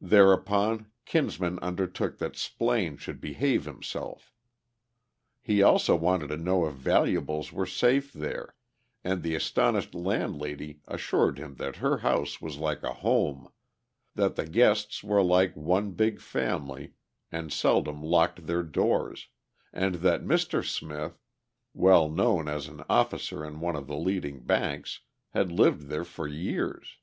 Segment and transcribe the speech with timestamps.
[0.00, 4.32] Thereupon, Kinsman undertook that Splaine should behave himself.
[5.42, 8.54] He also wanted to know if valuables were safe there,
[9.04, 13.50] and the astonished landlady assured him that her house was like a home,
[14.14, 16.94] that the guests were like one big family
[17.30, 19.28] and seldom locked their doors,
[19.74, 20.64] and that Mr.
[20.66, 21.20] Smith,
[21.74, 25.00] well known as an officer in one of the leading banks,
[25.34, 26.96] had lived there for years.